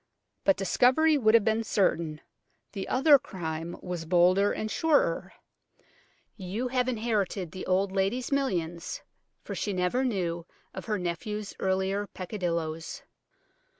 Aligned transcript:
But 0.45 0.57
discovery 0.57 1.15
would 1.15 1.35
have 1.35 1.45
been 1.45 1.63
certain. 1.63 2.21
The 2.71 2.87
other 2.87 3.19
crime 3.19 3.77
was 3.83 4.05
bolder 4.05 4.51
and 4.51 4.71
surer. 4.71 5.31
You 6.35 6.69
have 6.69 6.87
inherited 6.87 7.51
the 7.51 7.67
old 7.67 7.91
lady's 7.91 8.31
millions, 8.31 9.03
for 9.43 9.53
she 9.53 9.73
never 9.73 10.03
knew 10.03 10.47
of 10.73 10.85
her 10.85 10.97
nephew's 10.97 11.53
earlier 11.59 12.07
peccadillos. 12.07 13.03